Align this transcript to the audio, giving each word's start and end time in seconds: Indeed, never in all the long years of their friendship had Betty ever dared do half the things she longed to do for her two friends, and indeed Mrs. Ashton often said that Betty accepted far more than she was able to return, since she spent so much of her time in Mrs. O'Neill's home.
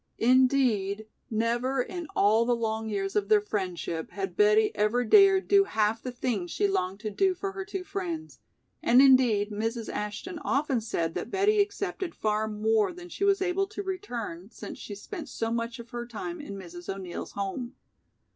Indeed, 0.17 1.05
never 1.29 1.79
in 1.79 2.07
all 2.15 2.43
the 2.43 2.55
long 2.55 2.89
years 2.89 3.15
of 3.15 3.29
their 3.29 3.39
friendship 3.39 4.09
had 4.09 4.35
Betty 4.35 4.71
ever 4.73 5.05
dared 5.05 5.47
do 5.47 5.65
half 5.65 6.01
the 6.01 6.11
things 6.11 6.49
she 6.49 6.67
longed 6.67 6.99
to 7.01 7.11
do 7.11 7.35
for 7.35 7.51
her 7.51 7.63
two 7.63 7.83
friends, 7.83 8.39
and 8.81 8.99
indeed 8.99 9.51
Mrs. 9.51 9.89
Ashton 9.93 10.39
often 10.39 10.81
said 10.81 11.13
that 11.13 11.29
Betty 11.29 11.59
accepted 11.61 12.15
far 12.15 12.47
more 12.47 12.91
than 12.91 13.09
she 13.09 13.23
was 13.23 13.43
able 13.43 13.67
to 13.67 13.83
return, 13.83 14.49
since 14.49 14.79
she 14.79 14.95
spent 14.95 15.29
so 15.29 15.51
much 15.51 15.77
of 15.77 15.91
her 15.91 16.07
time 16.07 16.41
in 16.41 16.55
Mrs. 16.57 16.91
O'Neill's 16.91 17.33
home. 17.33 17.75